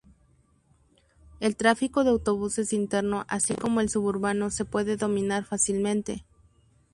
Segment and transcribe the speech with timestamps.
[1.39, 6.25] El tráfico de autobuses interno así como el suburbano se puede dominar fácilmente.